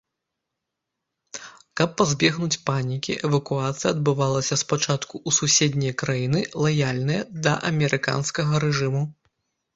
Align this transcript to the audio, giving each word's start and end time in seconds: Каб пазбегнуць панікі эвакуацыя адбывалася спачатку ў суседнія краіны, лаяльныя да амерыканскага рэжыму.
Каб 1.81 1.89
пазбегнуць 2.01 2.61
панікі 2.69 3.17
эвакуацыя 3.29 3.89
адбывалася 3.95 4.59
спачатку 4.63 5.15
ў 5.27 5.39
суседнія 5.39 5.99
краіны, 6.05 6.41
лаяльныя 6.67 7.21
да 7.51 7.57
амерыканскага 7.73 8.53
рэжыму. 8.67 9.07